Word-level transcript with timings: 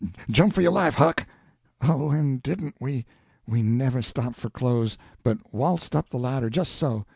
Jump 0.31 0.53
for 0.55 0.61
yo' 0.63 0.71
life, 0.71 0.95
Huck!" 0.95 1.27
Oh, 1.83 2.09
and 2.09 2.41
didn't 2.41 2.73
we! 2.79 3.05
We 3.47 3.61
never 3.61 4.01
stopped 4.01 4.35
for 4.37 4.49
clothes, 4.49 4.97
but 5.21 5.37
waltzed 5.53 5.95
up 5.95 6.09
the 6.09 6.17
ladder 6.17 6.49
just 6.49 6.71
so. 6.71 7.05